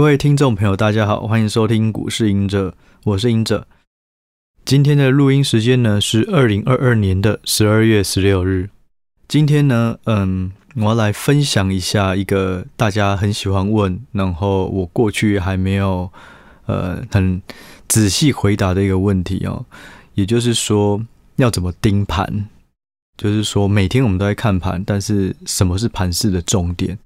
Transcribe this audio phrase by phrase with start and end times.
[0.00, 3.66] 各位听众朋友，大家好，欢迎收听股市赢者，我是赢者。
[4.64, 8.70] 今天的录音时间呢是二零二二年的十二月十六日。
[9.28, 16.10] 今天呢，嗯，我要来分享一下一个大家很喜欢问，然后我过去还没有
[16.64, 17.42] 呃很
[17.86, 19.66] 仔细回答的一个问题哦，
[20.14, 21.04] 也就是说
[21.36, 22.48] 要怎么盯盘？
[23.18, 26.98] 就是说每天我们都在看盘，但是什么是盘势的重点？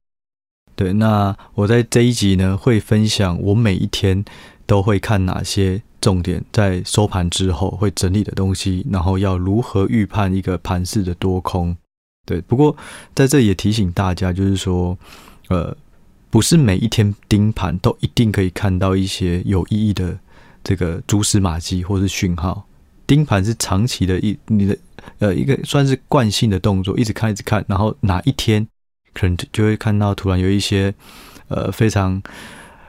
[0.77, 4.25] 对，那我在这一集呢，会分享我每一天
[4.67, 11.77] 都会看哪些重点，在收盘之后会整理的东西，然后要如何预判一个盘势的多空。
[12.27, 12.77] 对，不过
[13.15, 14.99] 在这也提醒大家，就是说，
[15.49, 15.77] 呃，
[16.29, 20.19] 不是每一天盯盘都一定可以看到一些有意义的
[20.65, 22.67] 这个蛛丝马迹或是讯号。
[23.07, 24.77] 盯盘是长期的一你的
[25.19, 28.67] 呃一个算是惯性的动作，一直看一直看，然后哪一天。
[29.15, 30.93] 可能就会看到突然有一些，
[31.49, 32.21] 呃，非常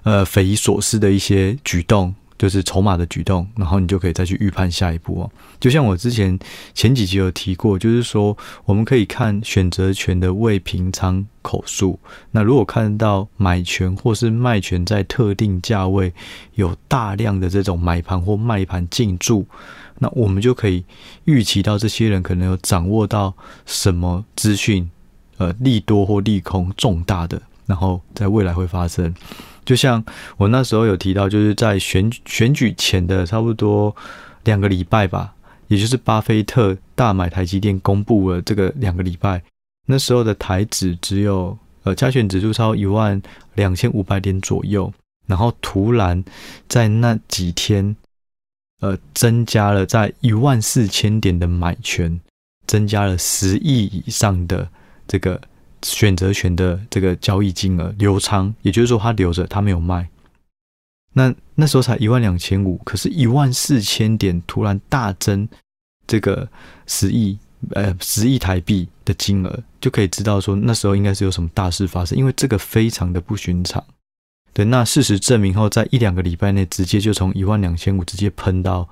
[0.03, 5.31] 呃匪夷所思的一些举动，就是筹码的举动，然后你就可以再去预判下一步哦。
[5.59, 6.38] 就像我之前
[6.73, 11.97] 前几集有提过，就是说我们可以看选择权的未平仓口数，
[12.31, 16.11] 那如果看到买权或是卖权在特定价位
[16.55, 19.47] 有大量的这种买盘或卖盘进驻，
[20.00, 20.83] 那我们就可以
[21.23, 23.33] 预期到这些人可能有掌握到
[23.66, 24.89] 什么资讯。
[25.38, 29.14] 呃，利多或利空重大的，然后在未来会发生。
[29.66, 30.02] 就像
[30.38, 33.94] 我那时候有提到，就是在选选举前的差不多
[34.45, 35.33] 两个礼拜吧，
[35.67, 39.41] 也就是巴菲特大买台积电公布了这个两个礼拜，
[39.88, 43.22] 那时候的台指只有呃加权指数超一万
[43.56, 44.94] 两千五百点左右，
[45.25, 46.23] 然后突然
[46.69, 47.95] 在那几天，
[48.80, 52.22] 呃，增加了在一万四千点的买权，
[52.67, 54.69] 增加了十亿以上的。
[55.08, 55.39] 这个
[55.81, 60.09] 选择权的这个交易金额留仓，也就是说他留着，他没有卖。
[61.14, 65.47] 那那时候才一万两千五，可是一万四千点突然大增，
[66.06, 66.50] 这个
[66.88, 67.38] 十亿
[67.72, 73.81] 呃十亿台币的金额，就可以知道说那时候应该是有什么大事发生，因为这个非常的不寻常。
[74.52, 78.90] 对，那事实证明后，在一两个礼拜内，直接就从一万两千五直接喷到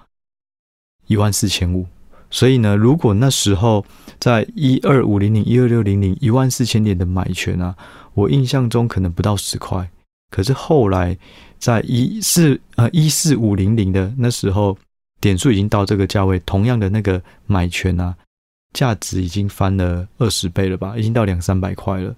[1.08, 1.88] 一万四千五。
[2.34, 3.86] 所以呢，如果那时候
[4.20, 7.76] 在一二五零零、一二六零零、一万四千点的买权啊，
[8.16, 9.88] 我印象中可能不到十块。
[10.32, 11.16] 可是后来
[11.60, 14.76] 在一四呃一四五零零的那时候，
[15.22, 18.16] 点数已经到这个价位，同样的那个买权啊，
[18.74, 22.16] 价值已经翻了二十倍了吧，已经到两三百块了。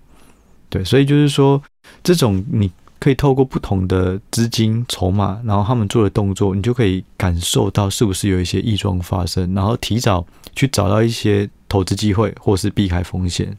[0.69, 1.61] 对，所以就是说，
[2.01, 2.71] 这种你。
[3.05, 13.55] 可以透过不同的资金筹码，然后他们做的动作，你就可以感受到是不是有一些异状发生，然后提早去找到一些投资机会，或是避开风险。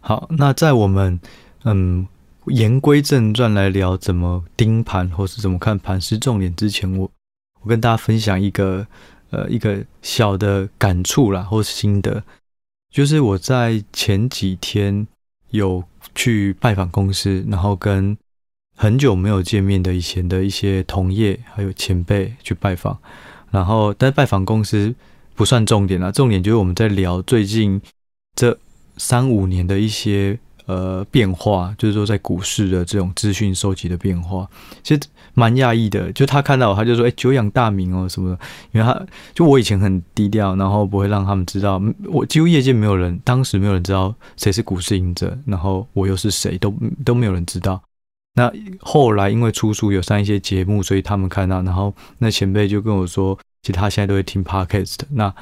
[0.00, 1.20] 好，那在我们
[1.62, 2.04] 嗯
[2.46, 7.08] 言归正传来聊怎么盯盘或是怎么看盘是重点之前，我
[7.60, 8.84] 我跟大家分享一个
[9.30, 12.20] 呃一个小的感触啦，或是心得，
[12.90, 15.06] 就是我在前几天
[15.50, 15.84] 有
[16.16, 18.18] 去拜访公司，然后跟
[18.82, 22.98] 很久没有见面的以前的一些同业还有前辈去拜访，
[23.52, 24.92] 然后但拜访公司
[25.36, 27.80] 不算重点啦，重点就是我们在聊最近
[28.34, 28.58] 这
[28.96, 34.48] 三五年的一些呃变化，就是说在股市的这种资讯收集的变化，
[34.82, 35.00] 其实
[35.32, 36.10] 蛮讶异的。
[36.10, 38.38] 就他看到他就说：“哎，久仰大名哦什么的。”
[38.74, 39.00] 因为他
[39.32, 47.80] 就我以前很低调，然后不会让他们知道，我几乎业界没有人，当时没有人知道谁是股市赢者，然后我又是谁，都都没有人知道。
[48.34, 48.50] 那
[48.80, 55.34] 后来因为出书有上一些节目，所以他们看到，然后那前辈就跟我说，其实他现在都会听 Podcast，那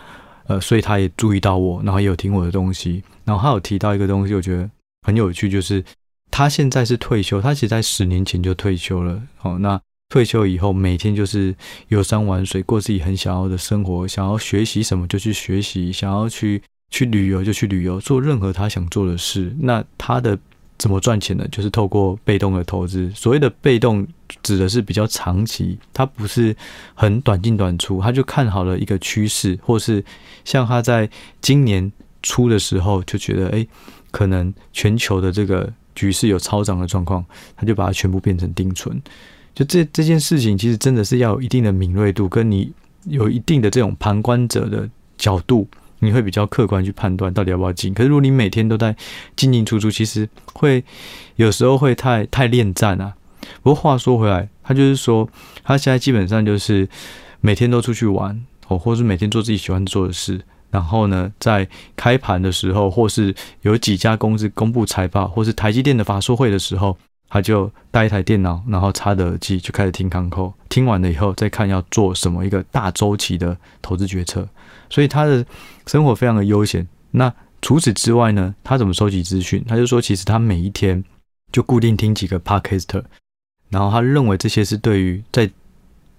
[0.48, 4.68] 呃，所以他也注意到我，然后也有听我的东西，然后他有提到一个东西，我觉得
[5.06, 5.84] 很有趣，就是
[6.32, 11.54] 他现在是退休，他其实在十年前就退休了，哦，那退休以后每天就是
[11.88, 20.36] 游山玩水，过自己很想要的生活，想要学习什么就去学习，想要去去旅游就去旅游，做任何他想做的事，那他的。
[20.80, 21.46] 怎么赚钱呢？
[21.52, 23.10] 就是透过被动的投资。
[23.14, 24.06] 所谓的被动，
[24.42, 26.56] 指的是比较长期，它不是
[26.94, 28.00] 很短进短出。
[28.00, 30.02] 他就看好了一个趋势，或是
[30.42, 31.06] 像他在
[31.42, 33.68] 今年初的时候就觉得，诶，
[34.10, 37.22] 可能全球的这个局势有超涨的状况，
[37.54, 38.98] 他就把它全部变成定存。
[39.54, 42.72] 就这这件事情，其实真的是要有一定的敏锐度，跟你
[43.04, 44.88] 有一定的这种旁观者的
[45.18, 45.68] 角度。
[46.00, 48.94] 你会比较客观去判断到底要不要进，可是如果你每天都在
[49.36, 50.84] 进进出出，其实会
[51.36, 53.14] 有时候会太太恋战啊。
[53.62, 55.28] 不过话说回来，他就是说
[55.62, 56.88] 他现在基本上就是
[57.40, 60.40] 每天都出去玩哦，或是每天做自己喜欢做的事。
[60.70, 66.96] 然后呢，在开盘的时候，或是有几家公司公布财报，或是台积电的法说会的时候，
[67.28, 74.48] 他就带一台电脑，然后插着耳机就开始听康扣，听完了以后再看要做什么一个大周期的投资决策，
[74.90, 75.44] 所以他的
[75.86, 76.86] 生活非常的悠闲。
[77.12, 77.32] 那
[77.62, 79.64] 除此之外呢，他怎么收集资讯？
[79.66, 81.02] 他就说，其实他每一天
[81.52, 83.02] 就固定听几个 Podcast，
[83.68, 85.50] 然后他认为这些是对于在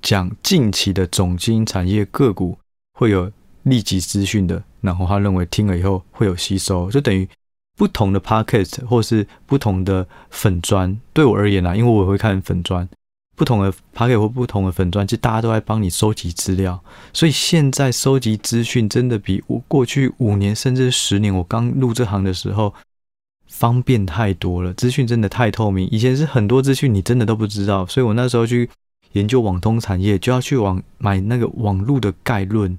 [0.01, 2.57] 讲近期的总经营产业个股
[2.94, 3.31] 会有
[3.63, 7.27] 立即资讯的，然后他认为听了以后会有吸收，就等于
[7.77, 12.88] 不同的 Podcast 或是不同的粉砖，对我而言啊，因为我会看粉砖。
[13.41, 16.79] 不同的爬给或不同的粉钻，其实大家都在帮你收集资料，
[17.11, 22.71] 所以现在收集资讯真的比我过去五年甚至十年我刚入这行的时候
[23.47, 24.71] 方便太多了。
[24.75, 28.69] 资讯真的太透明，以前是很多资讯你真的都不知道，所以我那时候去
[29.13, 32.77] 研究网通产业，就要去网买那个网络的概论，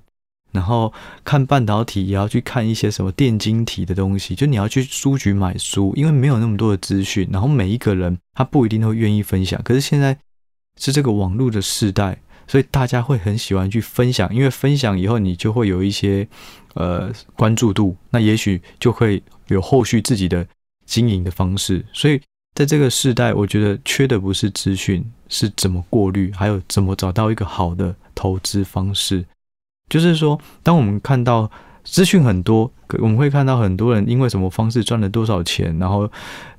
[0.53, 0.93] 然后
[1.25, 10.17] 看半导体也要去看一些什么电晶体的东西，就你要去书局买书，因为没有那么多的资讯，然后每一个人他不一定都愿意分享，可是现在。
[10.79, 16.27] 是这个网络的时代，所以大家会很喜欢去分享，因为分享以后你就会有一些
[16.75, 20.47] 呃关注度，那也许就会有后续自己的
[20.87, 21.85] 经营的方式。
[21.93, 22.21] 所以
[22.55, 29.25] 在这个时代，我觉得缺的不是资讯，是怎么过滤，还有怎么找到一个好的投资方式。
[29.89, 31.51] 就是说，当我们看到。
[31.85, 32.71] 资讯很多，
[33.01, 36.09] 我们会看到很多人因为什么方式赚了多少钱，然后，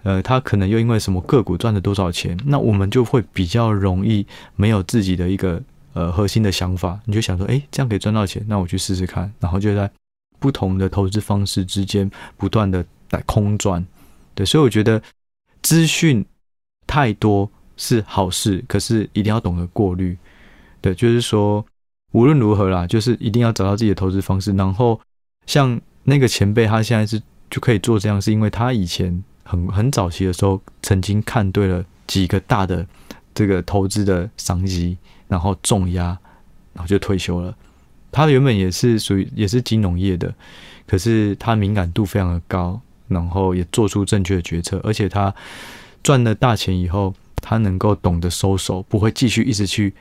[0.04, 4.26] 呃，他可能又因为什么个股赚了多少钱，那我们就会比较容易
[4.58, 5.62] 没有自己的一个
[5.94, 9.90] 呃核心的想法，你就想说，诶，这样可以赚到钱，那我去试试看，然后就在
[10.40, 13.84] 不同的投资方式之间不断的来空转，
[14.36, 15.02] 对，所以我觉得
[15.62, 16.24] 资讯
[16.86, 20.18] 太多是好事，可是一定要懂得过滤，
[20.82, 21.66] 对，就是说
[22.12, 25.00] 无论如何啦，就是一定要找到自己的投资方式，然后。
[25.46, 32.86] 像那个前辈，他现在是就可以做这样，是因为他以前很很早期的时候，曾经看对了几个大的
[33.34, 34.98] 这个投资的商机，
[35.28, 36.18] 然后重压，
[36.74, 37.56] 然后就退休了。
[38.12, 40.34] 他原本也是属于也是金融业的，
[40.86, 45.34] 可是他敏感度非常的高，然后也做出正确的决策，而且他
[46.04, 49.94] 赚了大钱以后，他能够懂得收手，不会继续一直去。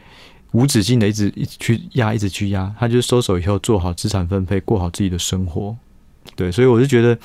[0.52, 5.76] 无止境的一直一直去压，一直去压，他就收手以后做好资产分配，过好自己的生活。
[6.37, 7.19] 对，所以我是觉得，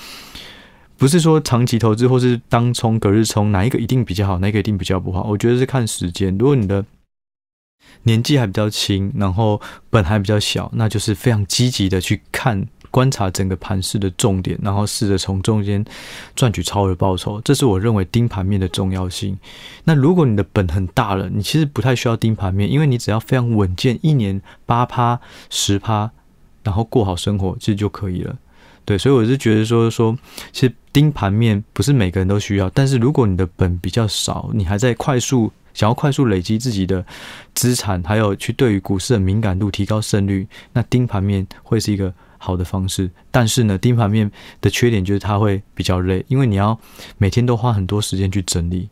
[0.98, 5.24] 不是说长期投资或是当冲、隔日冲哪一个一定比较好，哪一个一定比较不好。
[5.24, 6.38] 我觉得是看时间。
[6.38, 6.84] 如果你的
[8.04, 12.68] 年纪还比较轻，然后本还比较小，那就是非常积极的去看。
[12.98, 15.86] 观察整个盘势的重点，然后试着从中间
[16.36, 19.38] 赚取超额报酬，这是我认为盯盘面的重要性。
[19.84, 25.22] 那如果你的本很大了，你其实不太需要盯盘面，因为你只要非常稳健，一年八趴、
[25.52, 26.10] 十趴，
[26.64, 28.36] 然后过好生活，其实就可以了。
[28.84, 30.18] 对，所以我是觉得说说，
[30.52, 37.06] 其实盯盘面不是每个人都需要，但是如果你的本比较少，你还在快速想要快速累积自己的
[37.54, 42.12] 资产，还有去对于股市的敏感度提高胜率，那盯盘面会是一个。
[42.38, 44.32] 好的方式，但是呢，盯盘面
[44.62, 46.80] 的缺点就是它会比较累，因为你要
[47.18, 48.90] 每天都花很多时间去整理。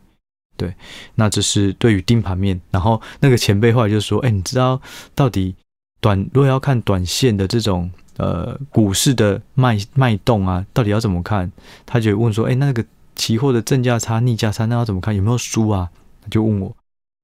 [0.56, 0.74] 对，
[1.14, 2.60] 那这是对于盯盘面。
[2.70, 4.80] 然后那个前辈后来就说：“哎，你知道
[5.14, 5.54] 到底
[6.00, 11.50] 短如果要看短线的这种呃股市的脉脉动啊，到底要怎么看？”
[11.84, 12.84] 他就问说：“哎，那个
[13.14, 15.14] 期货的正价差、逆价差，那要怎么看？
[15.14, 15.90] 有没有输啊？”
[16.22, 16.74] 他就问我。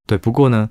[0.06, 0.69] 对，不过呢。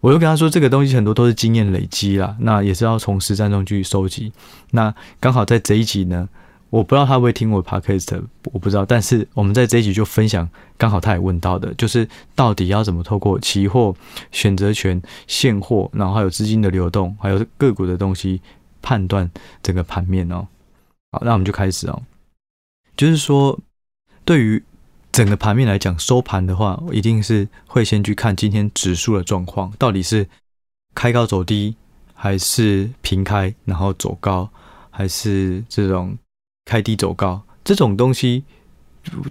[0.00, 4.32] 我就跟他说，这个东西很多都是经验累积啦，那也是要从实战中去收集。
[4.70, 6.26] 那刚好在这一集呢，
[6.70, 8.84] 我不知道他会不会听我 podcast，我不知道。
[8.86, 13.94] 但是我们在这一集就分享，刚好他也问到的，就是到底要怎么透过期货、
[14.32, 18.40] 选择权、现货，然后还有资金的流动，还有个股的东西
[18.80, 19.30] 判断
[19.62, 20.48] 整个盘面哦。
[21.12, 22.02] 好，那我们就开始哦，
[22.96, 23.60] 就是说
[24.24, 24.62] 对于。
[25.12, 30.26] 整个盘面来讲，收盘的话，我一定是会先去看今天指数的状况，到底是
[30.94, 31.74] 开高走低，
[32.14, 34.48] 还是平开然后走高，
[34.88, 36.16] 还是这种
[36.64, 37.42] 开低走高？
[37.64, 38.44] 这种东西，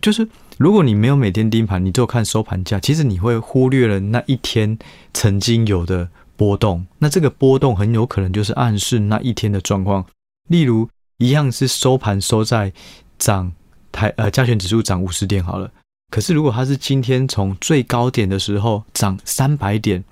[0.02, 4.78] 就是如果你没有每天盯盘，你就看收盘价，其实你会忽略了那一天
[5.14, 6.86] 曾经有的波动。
[6.98, 10.06] 那这个波动很有可能就是暗示那一天的状况。
[10.48, 12.74] 例如，一样是收盘收在
[13.18, 13.54] 涨。
[13.91, 15.72] 台呃，加权指数涨五十点好了，
[16.12, 20.03] 可是如果它是今天从最高点的时候涨三百点，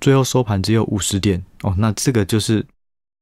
[0.00, 2.64] 最后收盘只有五十点哦，那这个就是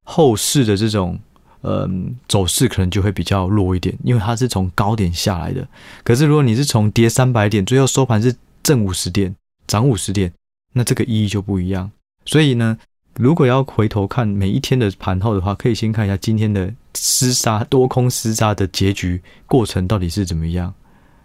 [0.05, 1.19] 后市的这种
[1.61, 1.89] 呃
[2.29, 5.67] 走势可能就会比较弱一点，因为它是从高点下来的。
[6.05, 9.35] 可是如果你是从跌三百点，最后收盘是正五十点，
[9.67, 10.33] 涨五十点，
[10.73, 11.91] 那这个意义就不一样。
[12.25, 12.79] 所以呢，
[13.15, 20.73] 如果要回头看每一天的盘后的话，可以先看一下今天的厮杀多空厮杀的结局过程到底是怎么样。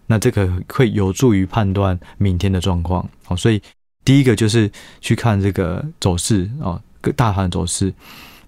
[0.08, 3.10] 那这个会有助于判断明天的状况。
[3.24, 3.62] 好，所以
[4.03, 7.93] 第一个就是去看这个走势啊，各大盘走势。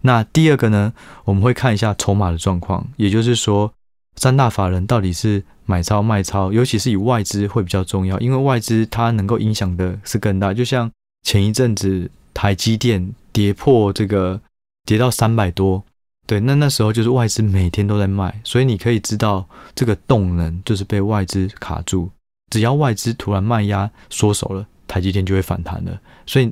[0.02, 0.94] 那第二个呢，
[1.24, 3.74] 我们会看一下筹码的状况，也就是说，
[4.18, 10.54] 三大法人到底是买超卖超，尤其是以外资会比较重要，因为外资它能够影响的是更大。
[10.54, 10.92] 就像
[11.24, 14.40] 前一阵子台积电跌破这个
[14.86, 15.84] 跌到三百多，
[16.26, 22.10] 对，那那时候就是外资每天都在卖，所以你可以知道这个动能就是被外资卡住，
[22.52, 26.52] 只要外资突然卖压缩手了，台积电就会反弹了，所以。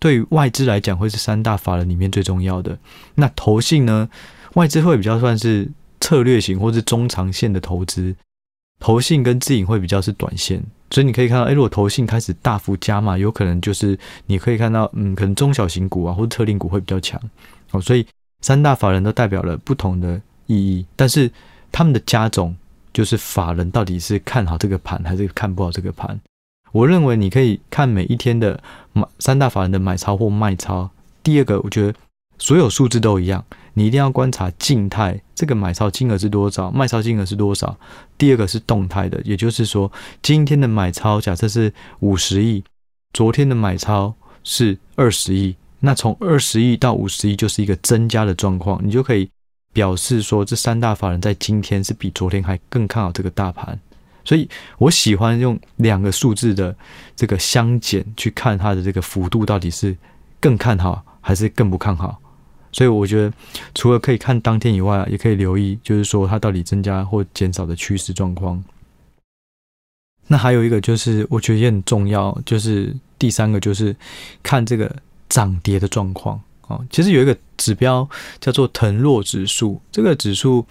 [0.00, 2.76] 对于外资来讲，会是三大法人里面最重要的。
[3.14, 4.06] 那投信呢？
[4.52, 5.66] 外资会比较算是
[5.98, 8.14] 策略型或是中长线的投资，
[8.78, 10.62] 投信跟自营会比较是短线。
[10.90, 17.18] 所以你可以看到，哎，如果投信开始大幅加码，有可能就是你可以看到，嗯，可能中小型股啊或者特定股会比较强。
[17.70, 18.06] 哦，所以
[18.44, 21.30] 三大法人都代表了不同的意义，但是
[21.72, 22.54] 他们的加总
[22.92, 26.20] 就是法人到底是看好这个盘还是看不好这个盘。
[26.70, 30.90] 我认为你可以看每一天的买三大法人的买超或卖超。
[31.22, 31.94] 第二个，我觉得
[32.36, 37.74] 所有数字都一样，你一定要观察静态，这个买超金额是多少，卖超金额是多少。
[38.18, 42.62] 第二个是动态的，也就是说，今天的买超假设是五十亿，
[43.14, 49.28] 昨天的买超是二十亿，那从二十亿到五十亿就是一个增加的状况，你就可以
[49.72, 53.78] 表示说，这三大法人在今天是比昨天还更看好这个大盘。
[54.24, 56.74] 所以我喜欢用两个数字的
[57.14, 59.94] 这个相减去看它的这个幅度到底是
[60.40, 62.18] 更看好还是更不看好。
[62.72, 63.32] 所以我觉得
[63.74, 68.64] 除了可以看当天以外，也可以留意，就是说它到底增加或减少的趋势状况。
[70.26, 73.94] 那还有一个就是我觉得也很重要，就是第三个就是
[74.42, 74.90] 看这个
[75.34, 76.78] 涨跌的状况啊。
[76.90, 78.08] 其实有一个指标
[78.40, 80.64] 叫做腾落指数，这个指数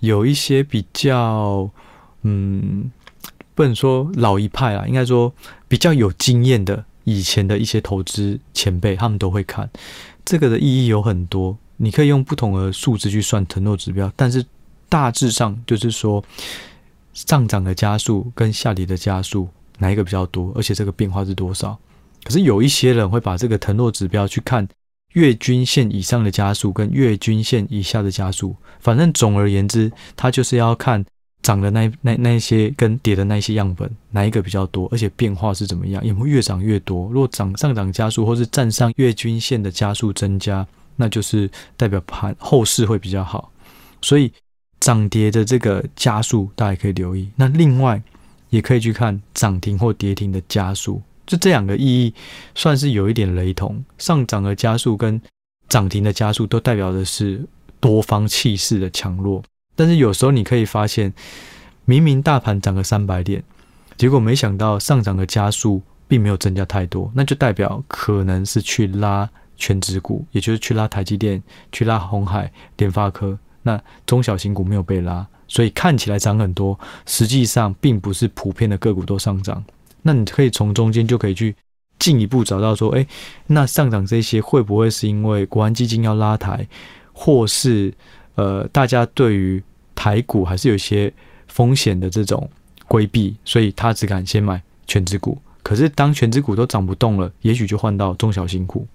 [0.00, 1.68] 有一些比较。
[2.28, 2.90] 嗯，
[3.54, 5.32] 不能说老一派啊，应该说
[5.68, 9.70] 比较有经验的以前的一些投资前辈，他们都会看
[10.24, 11.56] 这个的意义有很多。
[11.76, 14.44] 你可以用不同的数字去算腾落指标，但是
[14.88, 16.24] 大致上就是说
[17.14, 21.78] 上涨的加速跟下跌的加速哪一个比较多，而且这个变化是多少？
[22.26, 24.66] 可是有一些人会把这个腾落指标去看
[25.12, 31.04] 月均线以上的加速跟月均线以下的加速，反正总而言之，他就是要看。
[31.42, 34.88] 涨的那那那些跟跌的那些样本，哪一个比较多？
[34.90, 36.04] 而且变化是怎么样？
[36.04, 37.08] 有没有越涨越多？
[37.12, 40.66] 如果涨上涨加速，或是站上月均线的加速增加，
[40.96, 43.52] 那就是代表盘后市会比较好。
[44.02, 44.32] 所以
[44.80, 47.28] 涨跌的这个加速，大家可以留意。
[47.36, 48.02] 那另外
[48.50, 52.14] 也可以去看涨停或跌停的加速，就这两个意义
[52.54, 53.84] 算是有一点雷同。
[53.98, 55.20] 上涨的加速跟
[55.68, 57.44] 涨停的加速，都代表的是
[57.80, 59.42] 多方气势的强弱。
[59.74, 61.12] 但是有时候你可以发现，
[61.84, 63.42] 明明大盘涨了三百点，
[63.96, 71.42] 结果没想到上涨的加速并没有增加太多，那就代表可能是去拉权值股，也就是去拉台积电、
[71.72, 79.64] 去拉红海、联发科，那中小型股没有被拉，所以看起来涨很多，实际上并不是普遍的个股都上涨。
[80.06, 81.54] 那你可以从中间就可以去
[81.98, 83.06] 进一步找到说，哎，
[83.48, 86.66] 那上涨这些会不会是因为国安基金要拉台，
[87.12, 87.92] 或是？
[88.36, 89.62] 呃，大家对于
[89.94, 91.10] 台股还是有一些
[91.48, 92.46] 风险的这种
[92.86, 95.38] 规避，所以他只敢先买全值股。
[95.62, 98.86] 可是当全值股都涨不动了，也许就换到中小型股。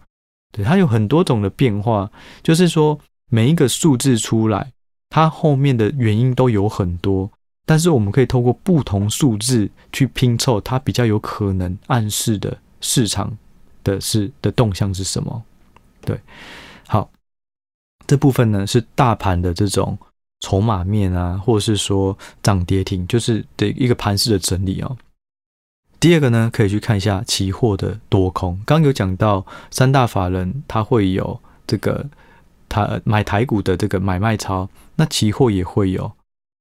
[0.51, 2.07] 对，它有很多种的变化，
[2.43, 2.99] 就是说
[3.31, 4.71] 每一个数字出来，
[5.09, 7.31] 它后面的原因都有很多。
[7.65, 13.37] 但是我们可以透过不同数字去拼凑，它比较有可能暗示的市场
[13.83, 15.43] 的是的动向是什么？
[16.01, 16.19] 对，
[16.87, 17.09] 好。
[18.07, 19.97] 这部分呢是大盘的这种
[20.41, 24.97] 筹码面啊，或者是说涨跌停，就是的一个盘势的整理哦。
[25.97, 28.59] 第二个呢，可以去看一下期货的多空。
[28.65, 32.05] 刚有讲到三大法人，他会有这个
[32.67, 36.11] 他买台股的这个买卖超，那期货也会有。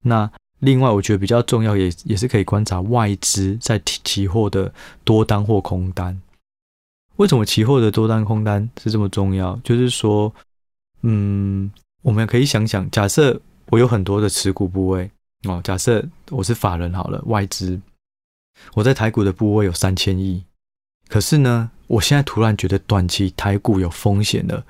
[0.04, 4.72] 那另外，我觉得比较重要也也是可以观察外资在期货的
[5.04, 6.18] 多单或空单。
[7.16, 9.54] 为什么期货的多单空单是这么重要？
[9.64, 10.32] 就是说。
[11.02, 11.70] 嗯，
[12.02, 13.40] 我们可以想想，假设
[13.70, 15.10] 我有很多的持股部位
[15.48, 17.80] 哦，假设我是法人好了，外资，
[18.74, 20.44] 我在台股的部位有三千亿，
[21.08, 24.62] 可是呢，我现在突然觉得短期台股有风险了，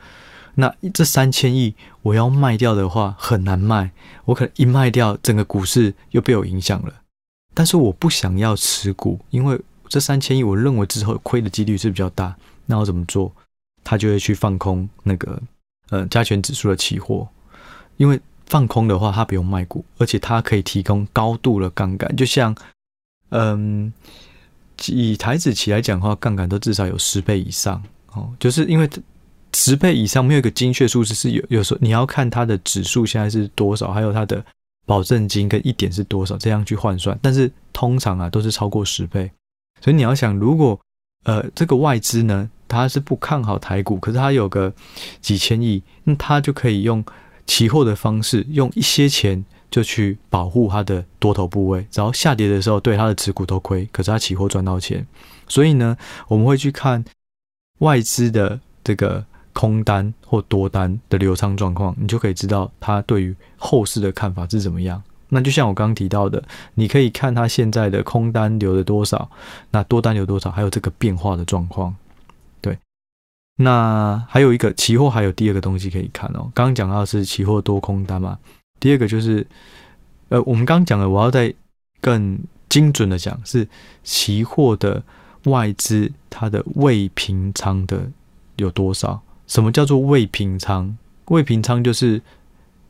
[0.55, 3.91] 那这三千亿我要卖掉的话很难卖，
[4.25, 6.93] 我可能一卖掉，整个股市又被我影响了，
[7.55, 13.33] 但是我不想要持股，因为这三千亿我认为之后亏的几率是比较大，那我怎么做？
[13.83, 15.41] 他就会去放空那个。
[15.89, 17.27] 呃，加权指数的期货，
[17.97, 22.15] 因为放空的话，它不用卖股，而且它可以提供高度的杠杆。
[22.15, 22.55] 就像
[23.31, 23.93] 嗯，
[24.87, 28.89] 以台指期来讲的话，杠杆都至少有十倍以上哦，就是因为
[29.55, 34.45] 十倍以上没有一个精确数字，是有有时候你要看它的指数现在是多少，还有它的
[34.87, 37.19] 保证金跟一点是多少，这样去换算。
[37.21, 39.31] 但是通常啊都是超过十倍，
[39.81, 40.79] 所以你要想，如果
[41.25, 44.73] 呃这个外资呢，它是不看好台股，可是它有个
[45.21, 47.05] 几千亿，那它就可以用
[47.47, 49.45] 期货的方式，用一些钱。
[49.71, 55.07] 就去保护它的多头部位，然后下跌的时候，对它的持股都亏，可是它期货赚到钱。
[55.47, 57.05] 所以呢，我们会去看
[57.79, 59.25] 外资的这个
[59.61, 65.03] 空单或多单的流仓状况，你就可以知道它对于后市的看法是怎么样。
[65.29, 66.43] 那就像我刚刚提到的，
[66.77, 69.31] 你可以看它现在的空单留了多少，
[69.71, 71.95] 那多单留多少，还有这个变化的状况。
[72.63, 72.79] 对，
[73.57, 76.51] 那还有一个期货，还有第二个东西可以看哦。
[76.55, 78.39] 刚刚讲到是期货多空单嘛。
[78.79, 79.47] 第二个就是，
[80.31, 81.53] 呃，我们刚刚讲的，我要再
[82.01, 82.39] 更
[82.71, 83.69] 精准的讲，是
[84.03, 85.03] 期货的
[85.45, 88.11] 外资它的未平仓的
[88.57, 89.21] 有多少？
[89.51, 90.97] 什么叫做未平仓？
[91.27, 92.23] 未平仓就是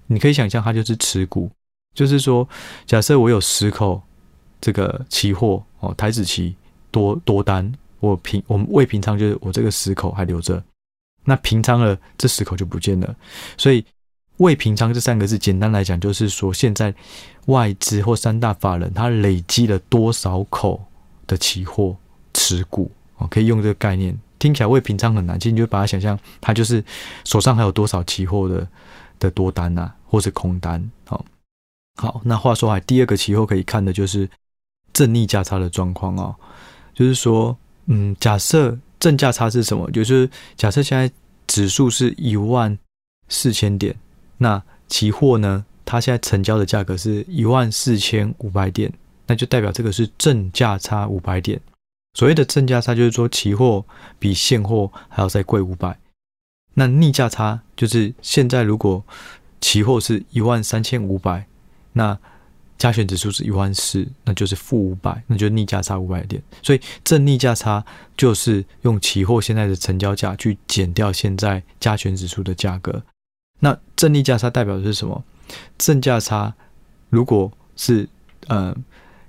[0.06, 1.50] 你可以想象，它就是持股，
[1.94, 2.46] 就是说，
[2.84, 4.00] 假设我有十口
[4.60, 6.54] 这个期货哦，台指期
[6.90, 10.62] 多多单，我平我们未平仓就是我这个十口还留着，
[11.24, 13.16] 那平仓了这十口就不见了，
[13.56, 13.84] 所以。
[14.36, 16.94] 未平仓这三个字，简单来讲就是说，现在
[17.48, 20.82] 外资或三大法人他累积了多少口
[21.26, 21.94] 的期货
[22.32, 26.82] 持股哦，可以用这个概念，听起来未平仓很难，其实你就把它想象，它就是
[27.24, 28.66] 手上还有多少期货的
[29.20, 30.90] 的多单啊，或是空单。
[31.06, 31.24] 好，
[31.94, 34.28] 好，那话说回来，第二个期货可以看的就是
[34.92, 36.34] 正逆价差的状况哦，
[36.92, 37.56] 就是说，
[37.86, 39.88] 嗯，假设正价差是什么？
[39.92, 41.08] 就是假设现在
[41.46, 42.76] 指数是一万
[43.28, 43.94] 四千点。
[44.38, 45.64] 那期货呢？
[45.84, 48.92] 它现在成交的价格是一万四千五百点，
[49.26, 51.60] 那就代表这个是正价差五百点。
[52.14, 53.84] 所谓的正价差，就是说期货
[54.18, 55.98] 比现货还要再贵五百。
[56.74, 59.04] 那逆价差就是现在如果
[59.60, 61.46] 期货是一万三千五百，
[61.92, 62.18] 那
[62.78, 66.42] 加权指数是一万四，那就是负五百，那就逆价差五百点。
[66.62, 67.84] 所以正逆价差
[68.16, 73.02] 就是用期货现在的成交价去减掉现在加权指数的价格。
[73.58, 75.22] 那正逆价差代表的是什么？
[75.76, 76.54] 正价差
[77.10, 78.08] 如果是
[78.46, 78.74] 呃，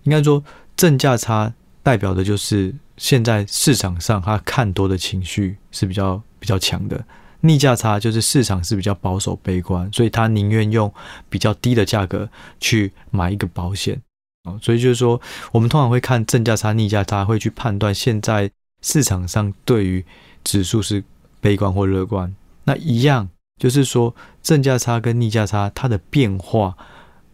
[0.04, 0.42] 应该说
[0.78, 1.54] 正价差
[1.84, 7.04] 代表的就是现在市场上他看多的情绪是比较比较强的，
[7.42, 10.94] 逆价差就是市场是比较保守悲观，所以他宁愿用
[11.30, 14.02] 比较低的价格去买一个保险
[14.44, 14.60] 哦。
[14.62, 15.20] 所以就是说，
[15.52, 18.50] 我们通常会看正价差、逆价差，会去判断现在
[18.82, 20.06] 市场上对于
[20.44, 21.04] 指数是
[21.40, 22.34] 悲观或乐观。
[22.64, 23.30] 那一样。
[23.58, 26.76] 就是说，正价差跟逆价差它的变化，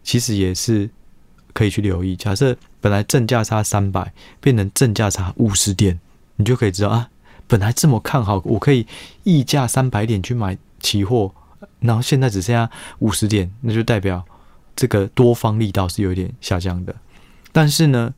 [0.02, 0.90] 其实也是
[1.54, 2.14] 可以去留意。
[2.14, 5.98] 假设本来正价差三百，变成正价差五十点，
[6.36, 7.10] 你就可以知道啊，
[7.46, 8.86] 本来这么看好，我可以
[9.24, 11.32] 溢价三百点去买期货，
[11.80, 14.24] 然后现在只剩下五十点，那就代表
[14.74, 16.94] 这个多方力道是有点下降的。
[17.52, 18.14] 但是呢，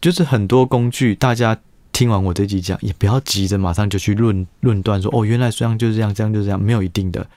[0.00, 1.58] 就是很多工具，大家。
[1.92, 7.28] 听完我这集讲，也不要急着马上就去论论断说哦，原来这样就是这样，这样就是这样，没有一定的。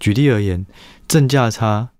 [0.00, 0.66] 举例而言，
[1.06, 1.90] 正价差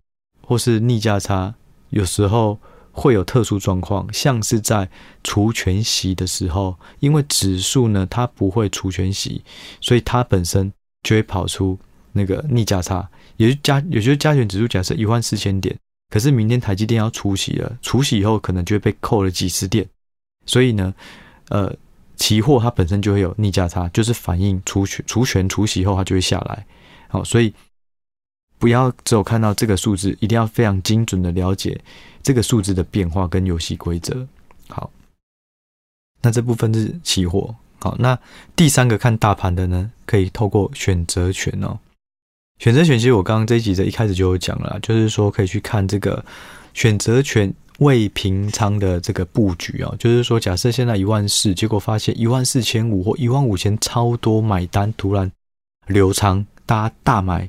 [0.43, 1.55] 或是逆价差，
[1.91, 2.59] 有时候
[2.99, 4.91] 会有特殊状况，像是在
[5.23, 9.43] 除权息的时候，因为指数呢它不会除权息，
[9.81, 11.79] 所以它本身就会跑出
[12.13, 15.75] 那个逆价差，也就加，也就是加权指数假设一万四千点，
[16.11, 19.89] 可是明天台积电要除息了，除息以后可能就会被扣了几十点，
[20.45, 20.93] 所以呢。
[21.51, 21.75] 呃，
[22.17, 26.67] 期货它本身就会有逆价差，就是反映除权、除权、除息后它就会下来。
[27.09, 27.55] 好，所以
[28.59, 31.81] 不要只有看到这个数字，一定要非常精准的了解
[32.29, 34.29] 这个数字的变化跟游戏规则。
[34.69, 34.91] 好，
[36.21, 37.55] 那这部分是期货。
[37.79, 38.19] 好，那
[38.55, 41.79] 第三个看大盘的呢，可以透过选择权哦。
[42.59, 46.23] 选择权其实我刚刚这一集的一开始就有讲了，就是说可以去看这个
[46.75, 47.51] 选择权。
[47.79, 55.31] 未平仓的这个布局啊，就是说，假设现在一万四，结果发现一万四千五或一万五千超多买单，突然
[55.87, 57.49] 流仓，大家大买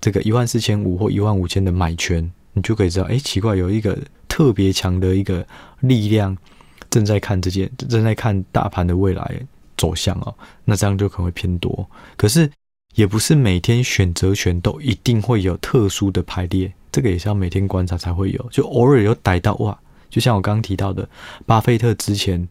[0.00, 5.46] 这个一万四千五或一万五千的买权，你就可以知道，哎，奇怪，有一个特别强的一个
[5.80, 6.36] 力量
[6.90, 9.40] 正在看这件，正在看大盘的未来
[9.76, 10.34] 走向哦，
[10.64, 11.88] 那这样就可能会偏多。
[12.16, 12.50] 可是
[12.94, 16.72] 也不是每天选择权都一定会有特殊的排列。
[16.90, 19.78] 这个也是要每天观察才会有，就偶尔有逮到哇，
[20.10, 21.08] 就像我刚刚提到的，
[21.46, 22.46] 巴菲特之前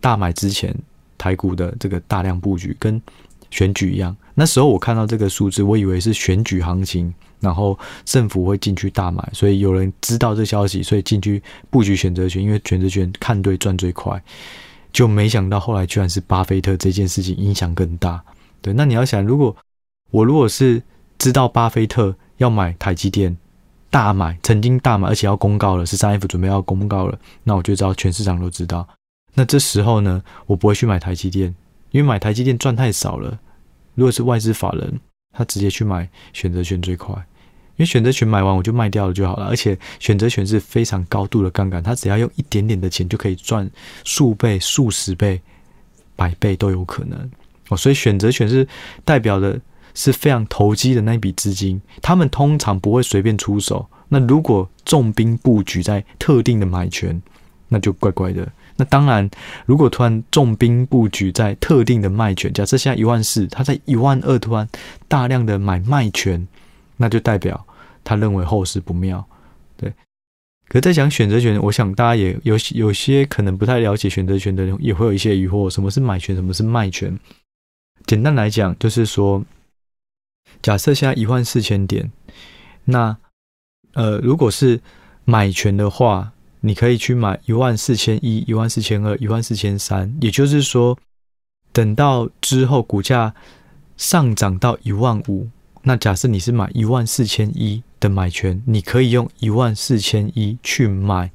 [0.00, 0.76] 大买之前
[1.16, 3.00] 台股的这个大量布局，跟
[3.50, 4.16] 选举一样。
[4.38, 14.22] 那时候我看到这个数字，我以为是选举行情，然后政府会进去大买，所以有人知道这消息，所以进去布局选择权，因为选择权看对赚最快。
[14.92, 18.22] 就没想到后来居然是巴菲特这件事情影响更大。
[18.60, 19.56] 对，那你要想，如果
[20.10, 20.82] 我如果是
[21.18, 23.34] 知道巴菲特要买台积电，
[23.90, 28.86] 大买，曾经大买，而且要公告了，十三 F 准备要公告了，那我就知道全市场都知道。
[29.34, 31.54] 那这时候呢，我不会去买台积电，
[31.90, 33.38] 因为买台积电赚太少了。
[33.96, 35.00] 如果是外资法人，
[35.32, 39.46] 他直接去买选择权最快，因为选择权买完我就卖掉了就好了。
[39.46, 43.68] 而且选择权是非常高度的杠杆，他只要用一点点的钱就可以赚
[44.04, 45.40] 数倍、数十倍、
[46.14, 47.30] 百倍都有可能
[47.68, 47.76] 哦。
[47.76, 48.66] 所以选择权是
[49.04, 49.60] 代表的
[49.94, 53.86] 是非常投机的那一笔资金，他们通常不会随便出手。
[54.08, 57.20] 那如果重兵布局在特定的买权，
[57.68, 58.46] 那就怪怪的。
[58.78, 59.28] 那当然，
[59.64, 64.68] 如果突然重兵布局在特定的卖权，假设现在一万四，他在一万二突然
[65.08, 66.46] 大量的买卖权，
[66.98, 67.66] 那就代表
[68.04, 69.24] 他认为后市不妙。
[69.78, 69.90] 对，
[70.68, 77.18] 可是在讲选择权，我想大家也有有些可能不太了解选择权的人，也会有一些疑惑：什么是买权，什么是卖权？
[78.04, 79.42] 简单来讲，就是说，
[80.60, 82.12] 假设现在一万四千点，
[82.84, 83.16] 那
[83.94, 84.78] 呃，如果是
[85.24, 86.32] 买权的话。
[86.66, 90.98] 你可以去买一万四千一、一万四千二、一万四千三，也就是说，
[91.72, 93.32] 等到之后股价
[93.96, 95.48] 上涨到一万五，
[95.82, 101.30] 那假设你是买一万四千一的买权，你可以用一万四千一去买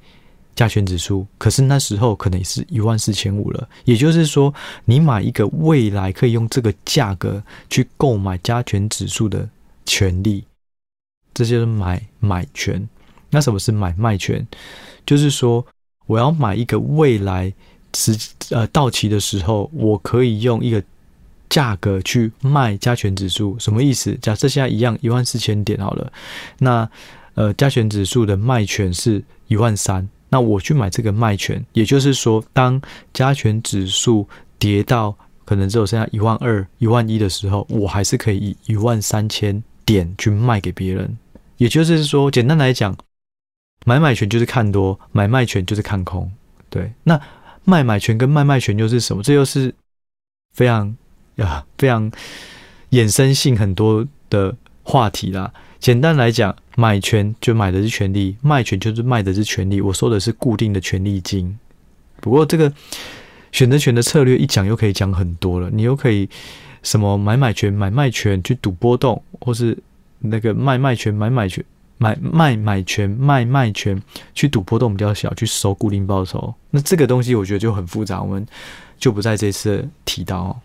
[0.54, 3.70] 加权指数，可是那时候可能也是一万四千五了。
[3.86, 9.50] 也就是说，你买一个未来可以用这个价格去购买加权指数的
[9.86, 10.44] 权利，
[11.34, 12.86] 这就是买买权。
[13.32, 14.46] 那什么是买卖权？
[15.04, 15.66] 就是说，
[16.06, 17.52] 我要买一个未来
[17.96, 18.16] 时
[18.52, 20.84] 呃到期的时候，我可以用一个
[21.50, 24.14] 价格去卖加权指数，什么意思？
[24.22, 26.12] 假设现在一样一万四千点好了，
[26.60, 26.88] 那
[27.34, 32.80] 呃加权指数的卖权是一万三，那我去买这个卖权，也就是说，当
[33.14, 34.28] 加权指数
[34.60, 35.16] 跌到
[35.46, 41.18] 可能只有剩下一万二、一万一的时候，我还是可以以一万三千点去卖给别人。
[41.58, 42.96] 也就是说，简单来讲。
[43.86, 46.32] 买买权就是看多，买卖权就是看空。
[46.70, 47.20] 对，那
[47.64, 49.24] 卖买权跟卖卖权又是什么？
[49.24, 49.74] 这又是
[50.54, 50.96] 非常
[51.38, 52.12] 啊非常
[52.92, 55.52] 衍生性很多的话题啦。
[55.80, 59.82] 简单来讲，买权就买的是权利，卖权就是卖的是权利。
[59.82, 61.58] 我说的是固定的权利金。
[62.20, 62.72] 不过这个
[63.52, 65.70] 选择权的策略一讲又可以讲很多了。
[65.72, 66.30] 你又可以
[66.84, 69.76] 什么买买权、买卖权去赌波动，或是
[70.20, 71.66] 那个卖卖权、买买权。
[72.02, 74.02] 买卖买权卖卖权
[74.34, 78.44] 去赌波动比较小，去收固定报酬，那这个东西我觉得就很复杂，我们
[78.98, 80.56] 就不在这次提到哦。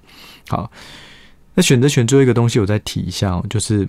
[0.49, 0.72] 好，
[1.53, 3.87] 那选择权最后一个东西我再提一下哦，就是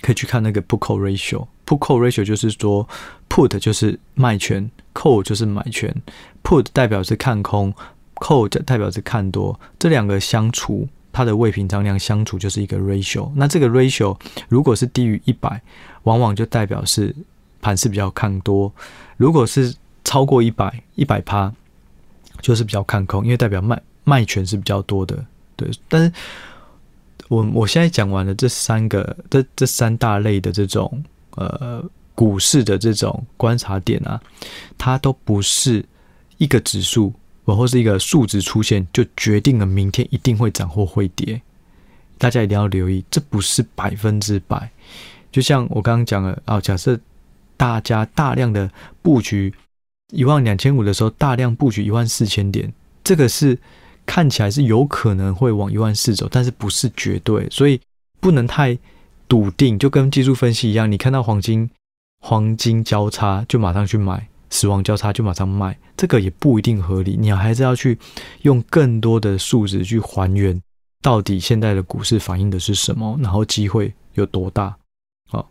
[0.00, 1.46] 可以去看那个 put call ratio。
[1.66, 2.88] put call ratio 就是说
[3.28, 5.94] put 就是卖权，call 就是买权。
[6.42, 7.70] put 代表是看空
[8.14, 10.88] ，call 代表是看多，这两个相除。
[11.12, 15.60] 它的未平仓量相除就是一个 ratio，那这个 ratio 如果是低于一百，
[16.04, 17.14] 往往就代表是
[17.60, 18.72] 盘势比较看多；
[19.18, 21.52] 如果是超过一百，一百趴，
[22.40, 25.22] 就是比较看空，因为代表卖卖权是比较多的。
[25.54, 26.12] 对，但是
[27.28, 31.04] 我我现在讲完了这三个这这三大类的这种
[31.36, 34.20] 呃股市的这种观察点啊，
[34.78, 35.84] 它都不是
[36.38, 37.12] 一个指数。
[37.44, 41.40] 或是一个数值出现，就决定了明天一定会涨或会跌。
[42.18, 44.70] 大家一定要留意，这不是百分之百。
[45.32, 46.98] 就像我刚刚讲了啊，假设
[47.56, 48.70] 大家大量的
[49.02, 49.52] 布局
[50.12, 53.58] 一万两千五的时候，大量布局一万四千点，这个是
[54.06, 57.80] 看起来是有可能会往一万四走，但是不是绝对，所以
[58.20, 58.78] 不能太
[59.26, 59.76] 笃定。
[59.78, 61.68] 就跟技术分析一样，你看到黄金
[62.20, 64.28] 黄金交叉就马上去买。
[64.52, 67.16] 死亡交叉就马上卖，这个也不一定合理。
[67.18, 67.98] 你还是要去
[68.42, 70.60] 用更多的数值去还原，
[71.00, 74.76] 到底现在的股市反映的是什么，然后机会有多大？
[75.30, 75.50] 好，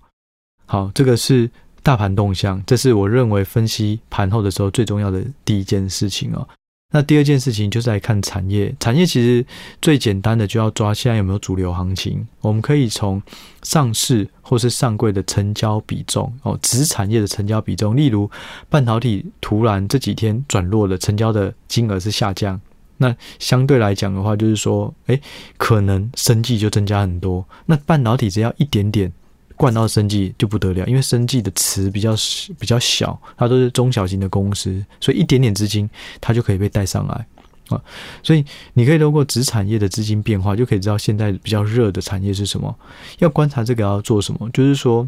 [0.67, 1.49] 好，这个是
[1.81, 6.47] 大盘动向，这是我认为分析盘后的时候最重要的第一件事情哦。
[6.93, 9.45] 那第二件事情就是来看产业，产业其实
[9.81, 12.27] 最简单的就要抓现在有没有主流行情。
[12.41, 13.21] 我们可以从
[13.63, 18.29] 上市或是上柜的成交比重哦，子产业的成交比重，例如
[18.69, 22.59] 半导体突然这几天转弱了，成交的金额是下降，
[22.97, 25.21] 那相对来讲的话，就是说，诶，
[25.57, 27.45] 可能生计就增加很多。
[27.65, 29.11] 那半导体只要一点点。
[29.61, 32.15] 灌到生计就不得了，因为生计的池比较
[32.57, 35.87] 比较小，它都是中小型的公司，所以一点点资金
[36.19, 37.27] 它就可以被带上来。
[37.69, 37.79] 啊。
[38.23, 38.43] 所以
[38.73, 42.75] 你可以透过子产业的资金变化，就可以知道现在比较热的产业是什么。
[43.19, 45.07] 要观察这个要做什么，就是说，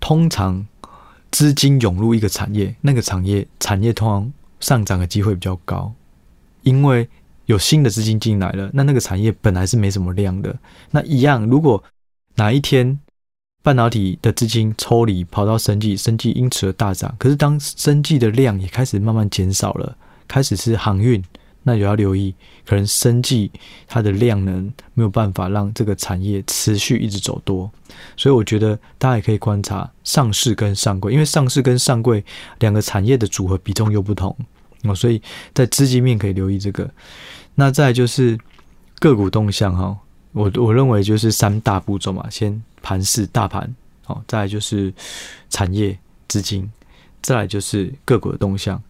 [0.00, 0.66] 通常
[1.30, 5.90] 资金涌入一个产业，那个产业产业通常上涨的机会比较高，
[6.62, 7.08] 因为
[7.46, 8.68] 有新的资金进来了。
[8.74, 10.54] 那那个产业本来是没什么量的，
[10.90, 11.82] 那一样，如果
[12.38, 13.00] 哪一天，
[13.64, 17.12] 半导体的资金抽离，跑到生技，生技因此而大涨。
[17.18, 19.96] 可是当生技的量也开始慢慢减少了，
[20.28, 21.20] 开始是航运，
[21.64, 22.32] 那也要留意，
[22.64, 23.50] 可能生技
[23.88, 27.68] 它的量能没有办法让这个产业持续一直走多。
[28.16, 32.24] 所以我觉得大家也可以观察上市跟上柜，因为上市跟上柜
[32.60, 34.34] 两个产业的组合比重又不同
[34.84, 35.20] 哦，所以
[35.52, 36.88] 在资金面可以留意这个。
[37.56, 38.38] 那再就是
[39.00, 39.98] 个股动向哈。
[40.38, 43.74] 我我认为就是三大步骤嘛，先盘势大盘，
[44.04, 44.94] 好，再来就是
[45.50, 45.98] 产业
[46.28, 46.70] 资金，
[47.20, 48.80] 再来就是个股的动向。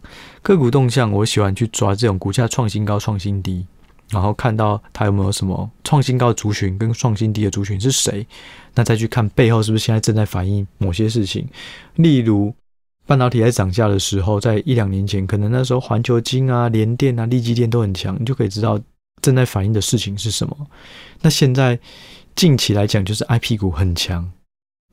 [0.42, 3.64] 个股动向，我喜欢去抓这种股价创新高、创新低，
[4.10, 8.26] 然后看到它有没有什么创新高的族群跟创新低的族群是谁，
[8.74, 11.48] 那再去看背后是不是现在正在反映某些事情。
[11.94, 12.54] 例如
[13.06, 18.78] 半导体在涨价的时候，在一两年前，可能那时候环球晶啊、联电啊、力积电都很强，你就可以知道。
[19.28, 20.56] 正在反映的事情是什么？
[21.20, 21.78] 那现在
[22.34, 24.26] 近期来讲，就是 IP 股很强，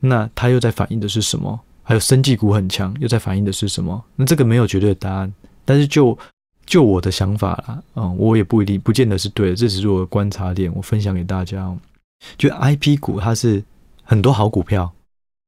[0.02, 1.58] 那它又在反映的是什么？
[1.84, 4.04] 还有生技股很强，又在反映的是什么？
[4.18, 6.18] 那这个没有绝对的答案，但是就
[6.66, 11.74] 就我的想法啦，嗯，我也不一定不见得是对的，这只是我的观察点，我分享给大家。
[12.38, 13.64] 就 IP 股它是
[14.04, 14.92] 很多好股票，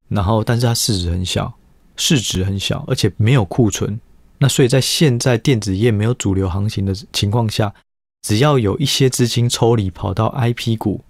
[0.07, 1.53] 然后但是它市值很小，
[1.97, 3.99] 市值很小，而且没有库存，
[4.37, 7.73] 那所以在现在电子业没有主流行情的情况下。
[8.27, 11.01] 只要有一些资金抽离跑到 IP 股，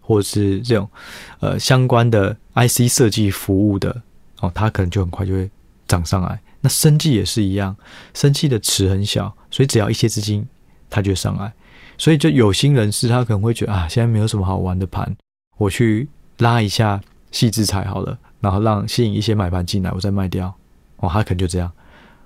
[0.00, 0.90] 或者是这种
[1.38, 4.02] 呃相关的 IC 设计服务的
[4.40, 5.48] 哦，它可能就很快就会
[5.86, 6.40] 涨上来。
[6.60, 7.76] 那生技也是一样，
[8.14, 10.44] 生技的池很小，所以只要一些资金，
[10.88, 11.52] 它就上来。
[11.96, 15.16] 所以就有心人士他可能会觉得啊，现在没有什么好玩的盘，
[15.56, 16.08] 我去
[16.38, 20.52] 拉一下矽智财好了，然后让吸引一些买盘进来，我再卖掉
[20.96, 21.70] 哦，他可能就这样。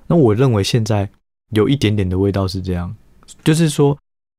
[0.07, 1.07] 那我认为现在
[1.51, 2.97] 有一点点的味道是这样，
[3.45, 3.95] 就是说。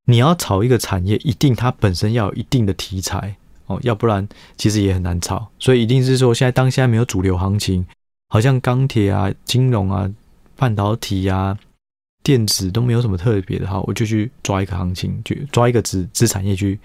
[0.08, 5.46] 你要炒一个产业，一定它本身要有一定的题材哦，要不然其实也很难炒。
[5.58, 7.84] 所以一定是说，现在当下没有主流行情，
[8.28, 10.08] 好像钢铁啊、金融啊、
[10.54, 11.58] 半导体啊、
[12.22, 16.78] 电子都没有什么特别的哈，我就去抓一个行情，去抓一个子子产业去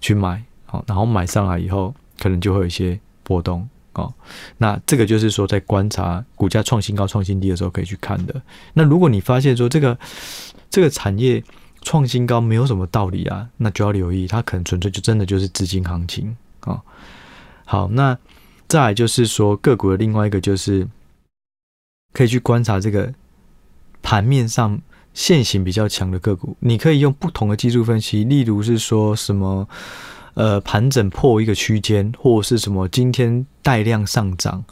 [0.00, 4.10] 去买，好，然后买上来以后，可能就会有一些波动哦。
[4.56, 8.40] 那这个就是说，在观察股价创新高、创新低的时候可以去看的。
[8.72, 9.98] 那如果你发现说这个
[10.70, 11.44] 这个产业，
[11.84, 16.80] 创新高没有什么道理啊，那就要留意，它可能纯粹就真的就是资金行情啊、哦。
[17.64, 18.18] 好，那
[18.66, 20.88] 再来就是说个股的另外一个就是
[22.12, 23.14] 可以去观察这个
[24.02, 24.80] 盘面上
[25.12, 29.68] 线型比较强的个股，你可以用不同的技术分析，例如是说什么
[30.34, 34.64] 呃盘整破一个区间，或是什么今天带量上涨，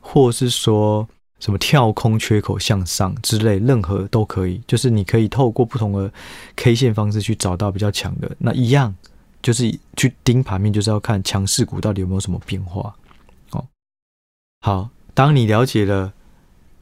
[0.00, 1.08] 或是说。
[1.42, 4.62] 什么跳空缺口向上之类，任何都可以。
[4.64, 6.12] 就是你可以透过不同的
[6.54, 8.30] K 线方式去找到比较强的。
[8.38, 8.94] 那一样
[9.42, 12.94] 就是去盯盘面，就是要看强势股到底有没有什么变化。
[13.50, 13.66] 哦，
[14.60, 16.12] 好，当你了解了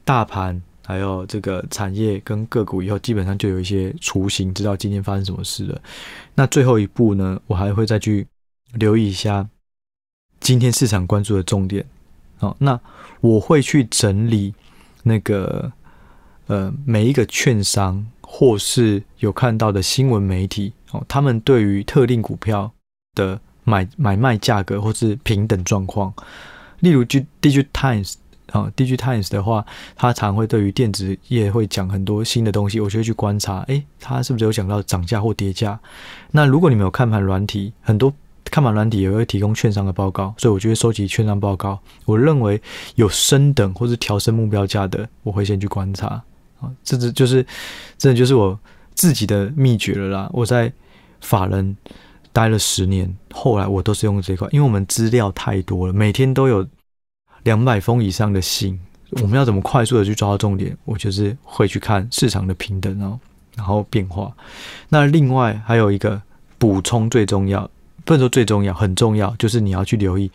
[0.05, 5.81] 大盘还有这个产业跟个股以后，基本上就有一些雏形，知道今天发生什么事了。
[6.35, 8.27] 那最后一步呢，我还会再去
[8.73, 9.49] 留意一下
[10.39, 11.83] 今天市场关注的重点。
[12.41, 12.79] 好，那
[13.19, 14.51] 我会去整理
[15.03, 15.71] 那个
[16.47, 22.71] 呃每一个券商或是有看到的新闻媒体哦，他们对于特定股票
[23.13, 26.11] 的买买卖价格或是平等状况，
[26.79, 28.15] 例如 DigiTimes
[28.47, 29.63] 啊，DigiTimes 的话，
[29.95, 35.79] 他常会对于电子业会讲很多新的东西，我就会去观察，诶，他是不是有讲到涨价或跌价？
[36.31, 38.11] 那如果你没有看盘软体，很多。
[38.45, 41.79] 看板软体也会提供券商的报告，所以我就会收集券商报告。
[42.05, 42.61] 我认为
[42.95, 46.21] 有升等或是调升目标价的，我会先去观察。
[46.59, 47.45] 啊，这只就是
[47.97, 48.59] 真的就是我
[48.93, 50.29] 自己的秘诀了啦。
[50.33, 50.71] 我在
[51.21, 51.75] 法人
[52.33, 56.67] 待了十年，后来我都是用这块，因为我们资料太多了，每天都有
[57.43, 58.79] 两百封以上的信，
[59.21, 60.77] 我们要怎么快速的去抓到重点？
[60.85, 63.19] 我就是会去看市场的平等哦，
[63.55, 64.31] 然后变化。
[64.89, 66.21] 那另外还有一个
[66.57, 67.69] 补充最重要。
[68.05, 70.29] 不能说最重要，很重要，就是你要去留意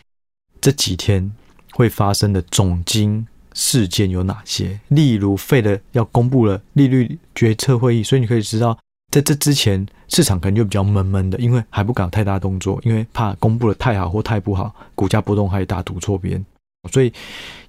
[0.60, 1.30] 这几天
[1.72, 4.78] 会发生的总经事件有哪些。
[4.88, 8.78] 例如费的要公布了利率决策会议，所以你可以知道，
[9.12, 16.44] 在这之前市场可能就比较闷闷的，因为还不敢有太大动作，因为怕公布了太好或太不好，股价波动还大，赌错边，
[16.90, 17.12] 所以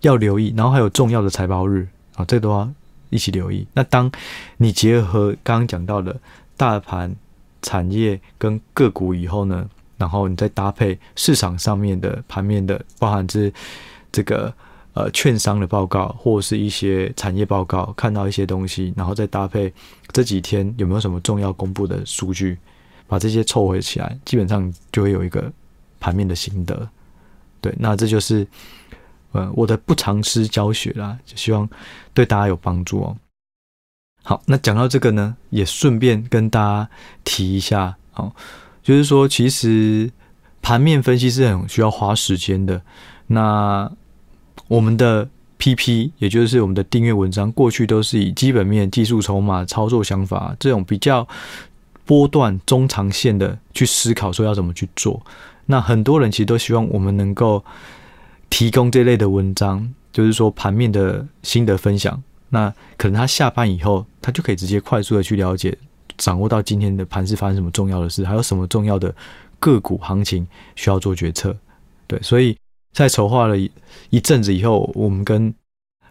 [0.02, 0.54] 要留意。
[0.56, 2.70] 然后还有重要的财报日啊，这都要
[3.10, 3.66] 一起留意。
[3.74, 4.12] 那当
[4.58, 6.16] 你结合刚刚讲到的
[6.56, 7.16] 大盘、
[7.62, 13.52] 产业跟个股以后呢，然后你再搭配市场上面的盘面的，包含是
[14.12, 14.54] 这个
[14.94, 19.74] 呃券商的报告或是一些产业报告，看到一些东西，然后再搭配
[20.12, 22.58] 这几天有没有什么重要公布的数据，
[23.08, 25.52] 把这些凑合起来，基本上就会有一个
[26.00, 26.88] 盘面的心得。
[27.60, 28.48] 对，那这就是
[29.32, 31.68] 呃我的不藏私教学啦，就希望
[32.14, 33.18] 对大家有帮助哦。
[34.24, 36.90] 好，那讲到这个呢，也顺便跟大家
[37.24, 38.32] 提一下，哦，
[38.88, 40.10] 就是说其实
[40.62, 42.82] 盘面分析是很需要花时间的。
[43.28, 43.92] 那
[44.70, 45.28] 我们的
[45.60, 51.28] PP，也就是我们的订阅文章，过去都是以基本面、技术筹码、操作想法这种比较
[52.06, 55.22] 波段、中长线的去思考，说要怎么去做。
[55.66, 57.62] 那很多人其实都希望我们能够
[58.50, 62.24] 提供这类的文章，就是说盘面的心得分享。
[62.48, 65.78] 那可能他下班以后，他就可以直接快速的去了解、
[66.18, 69.14] 掌握到今天的盘势发生什么重要的事，还有什么重要的
[69.60, 71.56] 个股行情需要做决策。
[72.08, 72.58] 对，所以
[72.94, 73.72] 在筹划了一
[74.10, 75.54] 一阵子以后，我们跟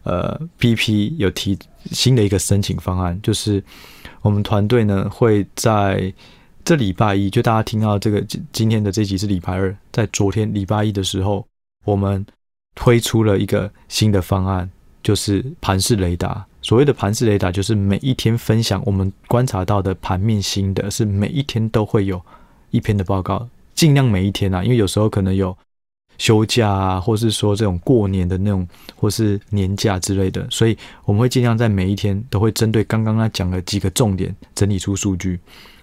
[0.03, 1.59] 呃 PP 有提
[1.91, 3.63] 新的一个申请方案，就是
[4.23, 6.13] 我们团队呢会在。
[6.67, 11.47] 这礼拜一，就大家听到这个今今天的这集是礼拜二，在昨天礼拜一的时候，
[11.85, 12.27] 我们
[12.75, 14.69] 推出了一个新的方案，
[15.01, 16.45] 就是盘式雷达。
[16.67, 22.21] 所谓的盘式雷达，就是每一天分享我们观察到的盘面心得，是每一天都会有
[22.73, 25.57] 一篇的报告，尽量每一天啊，因为有时候可能有
[26.19, 35.39] 休假啊，或是说这种过年的那种，或是年假之类的，所以我们会尽量在每一天都会针对刚刚他讲的几个重点，整理出数据。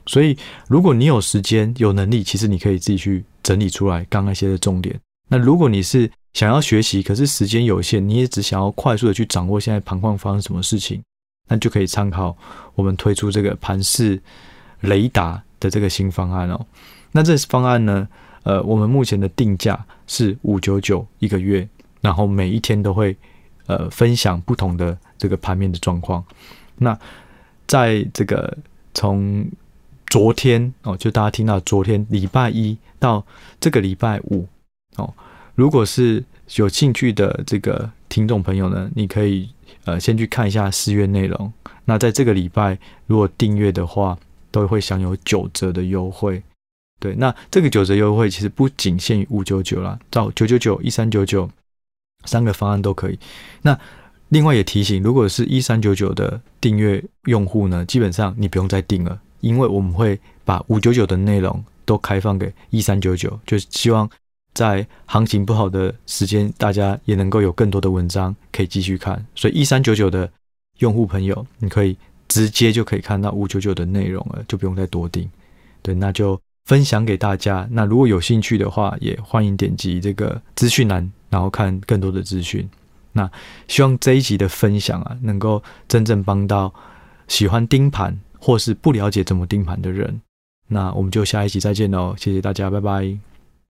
[0.07, 4.99] 所以，如果你有时间、有能力，其实你可以自己去整理出来刚刚那些的重点。
[5.33, 11.01] 那如果你是想要学习，可是时间有限，你也只想要快速的去掌握现在盘况发生什么事情，
[11.49, 12.37] 那就可以参考
[12.75, 14.21] 我们推出这个盘式
[14.81, 16.63] 雷达的这个新方案哦。
[17.11, 18.07] 那这方案呢，
[18.43, 21.67] 呃，我们目前的定价是五九九一个月，
[22.01, 23.17] 然后每一天都会
[23.65, 26.23] 呃分享不同的这个盘面的状况。
[26.77, 26.95] 那
[27.65, 28.55] 在这个
[28.93, 29.43] 从
[30.05, 33.25] 昨天哦，就大家听到昨天礼拜一到
[33.59, 34.47] 这个礼拜五
[34.97, 35.13] 哦，
[35.55, 36.23] 如果是
[36.55, 39.49] 有兴趣的这个听众朋友呢，你可以
[39.85, 41.51] 呃先去看一下四月内容。
[41.85, 42.77] 那在这个礼拜
[43.07, 44.17] 如果订阅的话，
[44.51, 46.41] 都会享有九折的优惠。
[46.99, 51.49] 对，那这个九折优惠其实不仅限于五九九啦，到九九九、一三九九
[52.25, 53.19] 三个方案都可以。
[53.61, 53.77] 那
[54.29, 59.19] 另外也提醒，如果是一三九九的订阅用户呢，基本上你不用再订了。
[59.41, 64.09] 因为我们会把五九九的内容都开放给一三九九，就是希望
[64.53, 69.23] 在行情不好的时间，大家也能够有更多的文章可以继续看。
[69.35, 70.29] 所以一三九九的
[70.79, 71.95] 用户朋友，你可以
[72.27, 75.29] 直接就可以看到五九九的内容了，就不用再多订。
[75.81, 77.67] 对，那就分享给大家。
[77.71, 82.67] 那如果有兴趣的话，也欢迎点击这个资讯栏，然后看更多的资讯。
[83.11, 83.29] 那
[83.67, 86.73] 希望这一集的分享啊，能够真正帮到
[87.27, 88.17] 喜欢盯盘。
[88.45, 90.19] 或是不了解怎么盯盘的人，
[90.67, 92.13] 那我们就下一集再见喽！
[92.17, 93.32] 谢谢大家，拜拜。